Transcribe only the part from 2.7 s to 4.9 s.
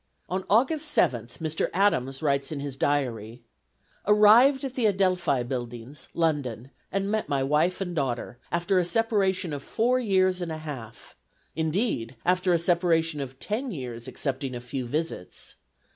diary: "Arrived at the